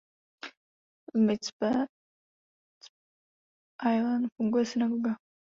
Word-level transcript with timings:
V 1.09 1.13
Micpe 1.25 1.69
Ilan 3.93 4.31
funguje 4.35 4.65
synagoga. 4.65 5.11